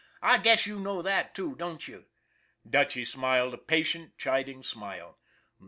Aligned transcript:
I 0.23 0.39
guess 0.39 0.65
you 0.65 0.79
know 0.79 1.03
that, 1.03 1.35
too, 1.35 1.53
don't 1.57 1.87
you?" 1.87 2.07
Dutchy 2.67 3.05
smiled 3.05 3.53
a 3.53 3.59
patient, 3.59 4.17
chiding 4.17 4.63
smile. 4.63 5.19